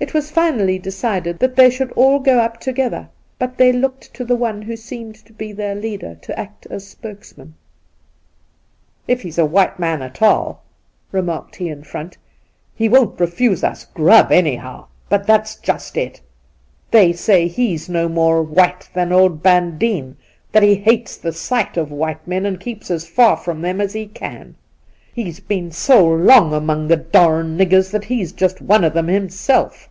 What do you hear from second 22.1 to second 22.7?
men, and